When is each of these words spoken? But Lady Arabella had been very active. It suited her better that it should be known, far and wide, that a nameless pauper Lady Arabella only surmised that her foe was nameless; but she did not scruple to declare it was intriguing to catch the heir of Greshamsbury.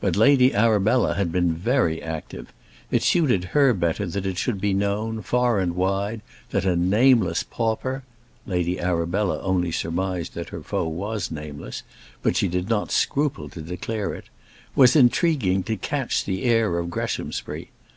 But 0.00 0.16
Lady 0.16 0.52
Arabella 0.52 1.14
had 1.14 1.30
been 1.30 1.54
very 1.54 2.02
active. 2.02 2.52
It 2.90 3.04
suited 3.04 3.44
her 3.54 3.72
better 3.72 4.04
that 4.04 4.26
it 4.26 4.36
should 4.36 4.60
be 4.60 4.74
known, 4.74 5.22
far 5.22 5.60
and 5.60 5.76
wide, 5.76 6.22
that 6.50 6.64
a 6.64 6.74
nameless 6.74 7.44
pauper 7.44 8.02
Lady 8.48 8.80
Arabella 8.80 9.40
only 9.42 9.70
surmised 9.70 10.34
that 10.34 10.48
her 10.48 10.60
foe 10.64 10.88
was 10.88 11.30
nameless; 11.30 11.84
but 12.20 12.34
she 12.36 12.48
did 12.48 12.68
not 12.68 12.90
scruple 12.90 13.48
to 13.50 13.62
declare 13.62 14.12
it 14.12 14.24
was 14.74 14.96
intriguing 14.96 15.62
to 15.62 15.76
catch 15.76 16.24
the 16.24 16.42
heir 16.42 16.76
of 16.80 16.90
Greshamsbury. 16.90 17.70